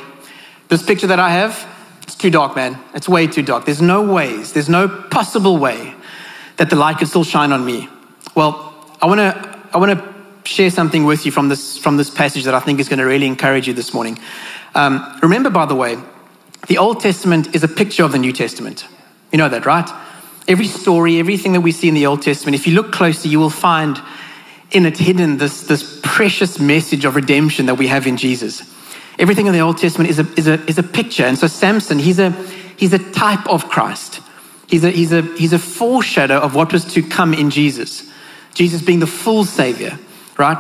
[0.67, 1.65] this picture that I have,
[2.03, 2.77] it's too dark, man.
[2.93, 3.63] It's way too dark.
[3.63, 5.93] There's no ways, there's no possible way
[6.57, 7.87] that the light could still shine on me.
[8.35, 12.09] Well, I want to I want to share something with you from this from this
[12.09, 14.19] passage that I think is going to really encourage you this morning.
[14.73, 15.97] Um, remember, by the way,
[16.67, 18.85] the Old Testament is a picture of the New Testament.
[19.31, 19.89] You know that, right?
[20.49, 23.39] Every story, everything that we see in the Old Testament, if you look closely, you
[23.39, 23.97] will find
[24.75, 28.61] in it hidden this, this precious message of redemption that we have in Jesus.
[29.17, 31.23] Everything in the Old Testament is a, is a, is a picture.
[31.23, 32.31] And so Samson, he's a,
[32.75, 34.19] he's a type of Christ.
[34.67, 38.11] He's a, he's, a, he's a foreshadow of what was to come in Jesus.
[38.53, 39.97] Jesus being the full Savior,
[40.37, 40.57] right?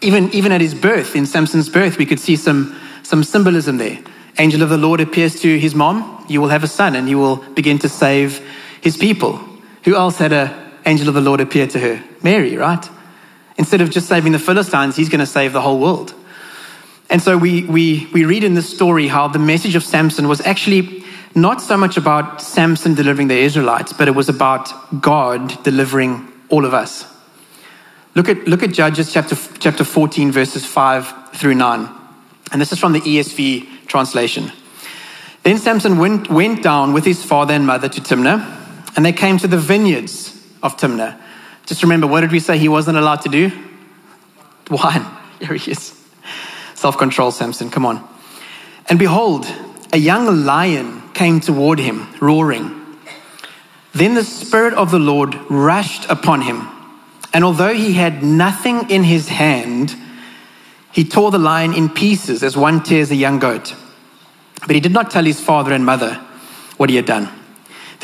[0.00, 3.98] Even, even at his birth, in Samson's birth, we could see some, some symbolism there.
[4.38, 7.14] Angel of the Lord appears to his mom, you will have a son, and he
[7.14, 8.40] will begin to save
[8.80, 9.38] his people.
[9.84, 10.50] Who else had an
[10.86, 12.02] angel of the Lord appear to her?
[12.22, 12.88] Mary, right?
[13.56, 16.14] Instead of just saving the Philistines, he's going to save the whole world.
[17.10, 20.40] And so we, we, we read in this story how the message of Samson was
[20.40, 26.26] actually not so much about Samson delivering the Israelites, but it was about God delivering
[26.48, 27.06] all of us.
[28.14, 31.88] Look at, look at Judges chapter, chapter 14, verses 5 through 9.
[32.52, 34.52] And this is from the ESV translation.
[35.42, 39.36] Then Samson went, went down with his father and mother to Timnah, and they came
[39.38, 41.20] to the vineyards of Timnah.
[41.66, 43.50] Just remember, what did we say he wasn't allowed to do?
[44.70, 45.06] Wine.
[45.40, 46.00] Here he is.
[46.74, 48.06] Self control, Samson, come on.
[48.88, 49.46] And behold,
[49.92, 52.82] a young lion came toward him, roaring.
[53.92, 56.68] Then the Spirit of the Lord rushed upon him
[57.34, 59.96] and although he had nothing in his hand,
[60.92, 63.74] he tore the lion in pieces as one tears a young goat.
[64.60, 66.14] But he did not tell his father and mother
[66.76, 67.28] what he had done.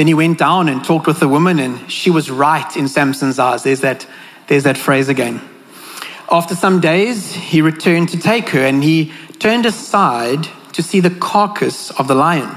[0.01, 3.39] Then he went down and talked with the woman, and she was right in Samson's
[3.39, 3.65] eyes.
[3.65, 4.07] There's that,
[4.47, 5.43] there's that phrase again.
[6.31, 11.11] After some days, he returned to take her, and he turned aside to see the
[11.11, 12.57] carcass of the lion.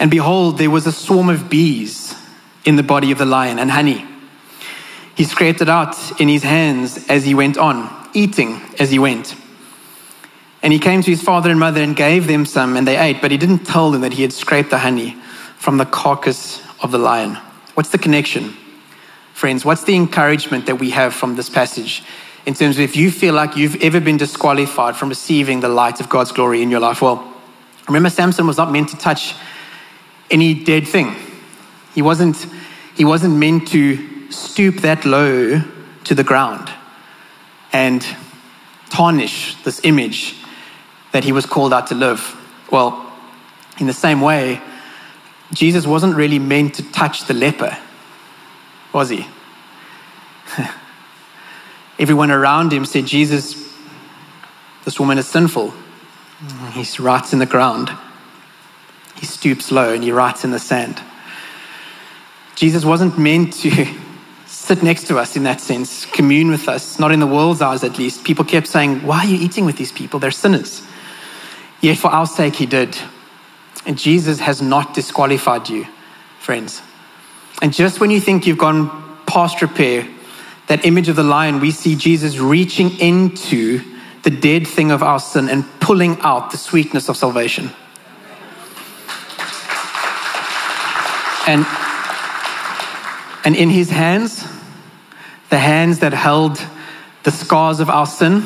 [0.00, 2.16] And behold, there was a swarm of bees
[2.64, 4.04] in the body of the lion and honey.
[5.14, 9.36] He scraped it out in his hands as he went on, eating as he went.
[10.64, 13.22] And he came to his father and mother and gave them some, and they ate,
[13.22, 15.16] but he didn't tell them that he had scraped the honey
[15.64, 17.38] from the carcass of the lion.
[17.72, 18.54] What's the connection?
[19.32, 22.02] Friends, what's the encouragement that we have from this passage
[22.44, 26.00] in terms of if you feel like you've ever been disqualified from receiving the light
[26.00, 27.00] of God's glory in your life?
[27.00, 27.32] Well,
[27.86, 29.34] remember, Samson was not meant to touch
[30.30, 31.16] any dead thing.
[31.94, 32.36] He wasn't,
[32.94, 35.62] he wasn't meant to stoop that low
[36.04, 36.70] to the ground
[37.72, 38.06] and
[38.90, 40.36] tarnish this image
[41.12, 42.36] that he was called out to live.
[42.70, 43.10] Well,
[43.78, 44.60] in the same way,
[45.54, 47.76] Jesus wasn't really meant to touch the leper,
[48.92, 49.26] was he?
[51.98, 53.72] Everyone around him said, Jesus,
[54.84, 55.72] this woman is sinful.
[56.72, 57.90] He writes in the ground.
[59.16, 61.00] He stoops low and he writes in the sand.
[62.56, 63.86] Jesus wasn't meant to
[64.46, 67.84] sit next to us in that sense, commune with us, not in the world's eyes
[67.84, 68.24] at least.
[68.24, 70.18] People kept saying, Why are you eating with these people?
[70.18, 70.82] They're sinners.
[71.80, 72.96] Yet for our sake, He did.
[73.86, 75.86] And Jesus has not disqualified you,
[76.40, 76.82] friends.
[77.60, 78.90] And just when you think you've gone
[79.26, 80.08] past repair,
[80.66, 83.82] that image of the lion, we see Jesus reaching into
[84.22, 87.70] the dead thing of our sin and pulling out the sweetness of salvation.
[91.46, 91.66] And,
[93.44, 94.42] and in his hands,
[95.50, 96.58] the hands that held
[97.22, 98.42] the scars of our sin,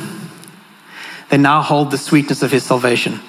[1.29, 3.21] they now hold the sweetness of his salvation.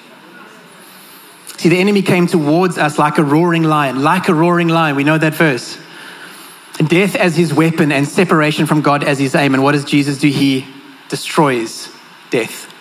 [1.60, 4.96] See, the enemy came towards us like a roaring lion, like a roaring lion.
[4.96, 5.76] We know that verse.
[6.78, 9.52] Death as his weapon and separation from God as his aim.
[9.52, 10.28] And what does Jesus do?
[10.28, 10.66] He
[11.10, 11.90] destroys
[12.30, 12.72] death.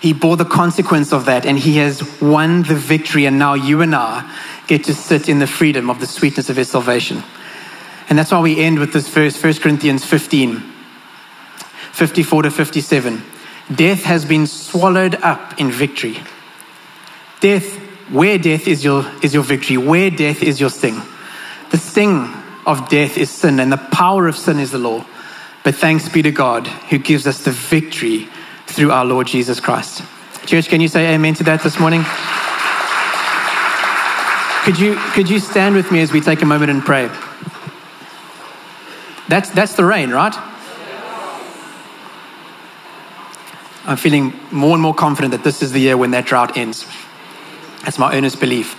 [0.00, 3.26] He bore the consequence of that and he has won the victory.
[3.26, 4.32] And now you and I
[4.68, 7.24] get to sit in the freedom of the sweetness of his salvation.
[8.08, 10.62] And that's why we end with this verse, 1 Corinthians 15,
[11.90, 13.22] 54 to 57.
[13.74, 16.20] Death has been swallowed up in victory.
[17.42, 17.74] Death,
[18.08, 21.02] where death is your, is your victory, where death is your sting.
[21.72, 22.32] The sting
[22.64, 25.04] of death is sin, and the power of sin is the law.
[25.64, 28.28] But thanks be to God who gives us the victory
[28.66, 30.04] through our Lord Jesus Christ.
[30.46, 32.04] Church, can you say amen to that this morning?
[34.64, 37.10] Could you, could you stand with me as we take a moment and pray?
[39.26, 40.36] That's, that's the rain, right?
[43.84, 46.86] I'm feeling more and more confident that this is the year when that drought ends.
[47.84, 48.76] That's my earnest belief.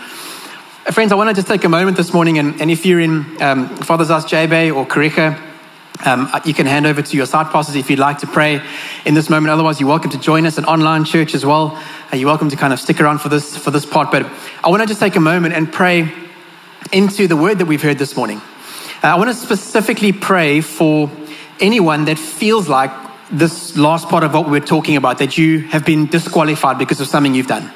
[0.88, 3.01] Uh, friends, I want to just take a moment this morning, and, and if you're
[3.01, 5.38] in um, Father's House J-Bay or Kariega,
[6.06, 8.62] um, uh, you can hand over to your side pastors if you'd like to pray
[9.06, 9.51] in this moment.
[9.51, 11.78] Otherwise, you're welcome to join us at online church as well.
[12.14, 14.10] Uh, you're welcome to kind of stick around for this for this part.
[14.10, 14.26] But
[14.64, 16.10] I want to just take a moment and pray
[16.93, 18.38] into the word that we've heard this morning.
[19.04, 21.12] Uh, I want to specifically pray for
[21.60, 22.91] anyone that feels like
[23.32, 27.08] this last part of what we're talking about that you have been disqualified because of
[27.08, 27.70] something you've done.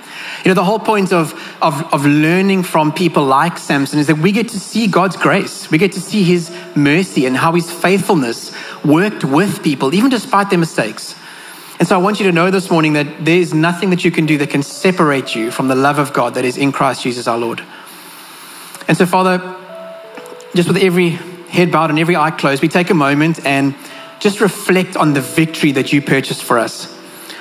[0.43, 4.17] You know, the whole point of, of, of learning from people like Samson is that
[4.17, 5.69] we get to see God's grace.
[5.71, 8.51] We get to see his mercy and how his faithfulness
[8.85, 11.15] worked with people, even despite their mistakes.
[11.79, 14.11] And so I want you to know this morning that there is nothing that you
[14.11, 17.03] can do that can separate you from the love of God that is in Christ
[17.03, 17.61] Jesus our Lord.
[18.87, 19.37] And so, Father,
[20.55, 21.09] just with every
[21.49, 23.75] head bowed and every eye closed, we take a moment and
[24.19, 26.96] just reflect on the victory that you purchased for us.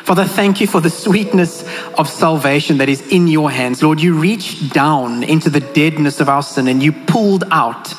[0.07, 1.65] Father, thank you for the sweetness
[1.99, 3.83] of salvation that is in your hands.
[3.83, 7.93] Lord, you reached down into the deadness of our sin and you pulled out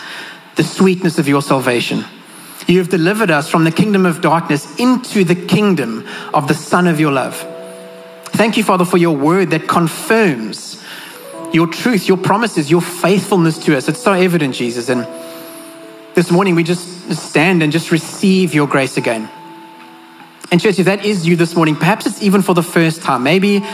[0.55, 2.05] the sweetness of your salvation.
[2.66, 6.88] You have delivered us from the kingdom of darkness into the kingdom of the Son
[6.88, 7.36] of your love.
[8.28, 10.82] Thank you, Father, for your word that confirms
[11.51, 13.89] your truth, your promises, your faithfulness to us.
[13.89, 14.88] It's so evident, Jesus.
[14.88, 15.05] And
[16.14, 19.30] this morning we just stand and just receive your grace again.
[20.49, 23.23] And church, if that is you this morning, perhaps it's even for the first time.
[23.23, 23.65] Maybe,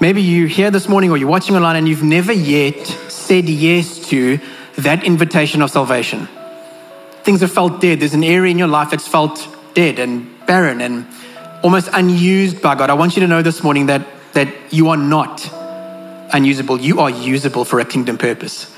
[0.00, 3.98] maybe you're here this morning or you're watching online and you've never yet said yes
[4.10, 4.38] to
[4.76, 6.28] that invitation of salvation.
[7.22, 8.00] Things have felt dead.
[8.00, 11.06] There's an area in your life that's felt dead and barren and
[11.62, 12.90] almost unused by God.
[12.90, 15.48] I want you to know this morning that, that you are not
[16.34, 16.78] unusable.
[16.78, 18.70] You are usable for a kingdom purpose.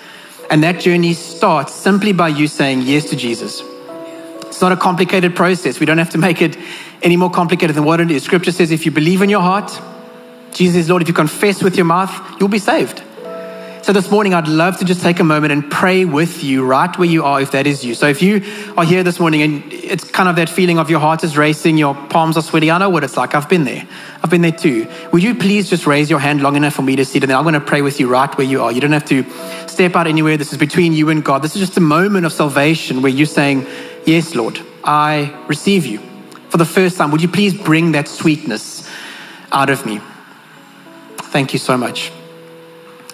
[0.48, 3.62] And that journey starts simply by you saying yes to Jesus.
[4.42, 5.80] It's not a complicated process.
[5.80, 6.56] We don't have to make it
[7.07, 8.24] any more complicated than what it is.
[8.24, 9.80] Scripture says if you believe in your heart,
[10.52, 13.00] Jesus is Lord, if you confess with your mouth, you'll be saved.
[13.82, 16.92] So this morning, I'd love to just take a moment and pray with you right
[16.98, 17.94] where you are, if that is you.
[17.94, 18.42] So if you
[18.76, 21.78] are here this morning and it's kind of that feeling of your heart is racing,
[21.78, 23.36] your palms are sweaty, I know what it's like.
[23.36, 23.86] I've been there.
[24.24, 24.88] I've been there too.
[25.12, 27.22] Would you please just raise your hand long enough for me to see it?
[27.22, 28.72] And then I'm going to pray with you right where you are.
[28.72, 29.24] You don't have to
[29.68, 30.36] step out anywhere.
[30.36, 31.42] This is between you and God.
[31.42, 33.64] This is just a moment of salvation where you're saying,
[34.04, 36.00] Yes, Lord, I receive you
[36.57, 38.90] for the first time, would you please bring that sweetness
[39.52, 40.00] out of me?
[41.18, 42.11] Thank you so much.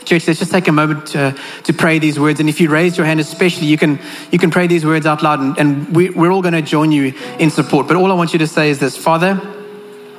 [0.05, 2.38] Church, let's just take a moment to, to pray these words.
[2.38, 3.99] And if you raise your hand, especially, you can,
[4.30, 6.93] you can pray these words out loud, and, and we, we're all going to join
[6.93, 7.88] you in support.
[7.88, 9.34] But all I want you to say is this Father,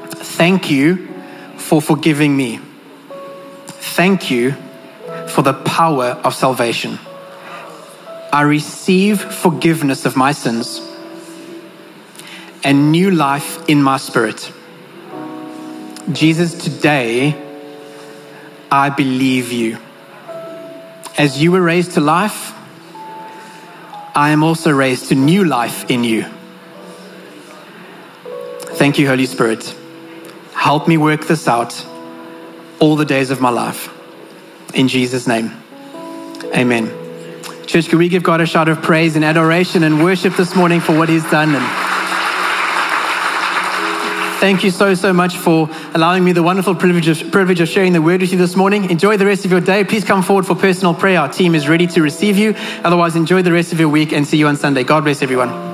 [0.10, 1.08] thank you
[1.56, 2.60] for forgiving me.
[3.68, 4.52] Thank you
[5.30, 7.00] for the power of salvation.
[8.34, 10.90] I receive forgiveness of my sins
[12.64, 14.52] and new life in my spirit.
[16.12, 17.36] Jesus, today
[18.72, 19.78] I believe you.
[21.18, 22.54] As you were raised to life,
[24.16, 26.26] I am also raised to new life in you.
[28.76, 29.76] Thank you, Holy Spirit.
[30.54, 31.86] Help me work this out
[32.80, 33.90] all the days of my life.
[34.74, 35.52] In Jesus' name,
[36.56, 36.92] amen.
[37.66, 40.80] Church, can we give God a shout of praise and adoration and worship this morning
[40.80, 41.56] for what He's done?
[41.56, 41.83] And
[44.44, 47.94] Thank you so, so much for allowing me the wonderful privilege of, privilege of sharing
[47.94, 48.90] the word with you this morning.
[48.90, 49.86] Enjoy the rest of your day.
[49.86, 51.18] Please come forward for personal prayer.
[51.22, 52.54] Our team is ready to receive you.
[52.84, 54.84] Otherwise, enjoy the rest of your week and see you on Sunday.
[54.84, 55.73] God bless everyone.